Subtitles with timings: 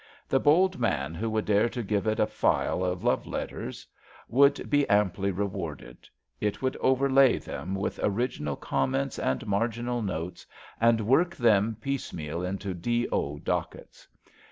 [0.27, 3.85] The bold man who would dare to give it a file of love letters
[4.27, 6.09] would be amply re warded.
[6.39, 10.47] It would overlay them with original com ments and marginal notes,
[10.79, 13.03] and work them piece meal into D.
[13.09, 13.41] 0.
[13.43, 14.07] dockets.